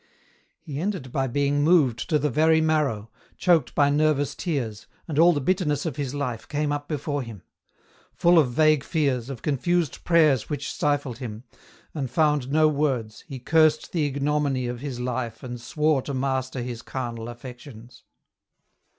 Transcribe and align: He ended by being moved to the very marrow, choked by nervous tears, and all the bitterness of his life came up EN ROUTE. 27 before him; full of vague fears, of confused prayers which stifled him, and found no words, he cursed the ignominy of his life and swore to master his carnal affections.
He 0.59 0.79
ended 0.79 1.11
by 1.11 1.27
being 1.27 1.63
moved 1.63 2.09
to 2.09 2.17
the 2.17 2.31
very 2.31 2.59
marrow, 2.59 3.11
choked 3.37 3.75
by 3.75 3.91
nervous 3.91 4.33
tears, 4.33 4.87
and 5.07 5.19
all 5.19 5.31
the 5.31 5.39
bitterness 5.39 5.85
of 5.85 5.95
his 5.97 6.15
life 6.15 6.47
came 6.47 6.71
up 6.71 6.89
EN 6.91 6.95
ROUTE. 6.95 7.03
27 7.03 7.13
before 7.13 7.21
him; 7.21 7.43
full 8.11 8.39
of 8.39 8.51
vague 8.51 8.83
fears, 8.83 9.29
of 9.29 9.43
confused 9.43 10.03
prayers 10.03 10.49
which 10.49 10.73
stifled 10.73 11.19
him, 11.19 11.43
and 11.93 12.09
found 12.09 12.51
no 12.51 12.67
words, 12.67 13.23
he 13.27 13.37
cursed 13.37 13.91
the 13.91 14.07
ignominy 14.07 14.65
of 14.65 14.79
his 14.79 14.99
life 14.99 15.43
and 15.43 15.61
swore 15.61 16.01
to 16.01 16.15
master 16.15 16.63
his 16.63 16.81
carnal 16.81 17.29
affections. 17.29 18.01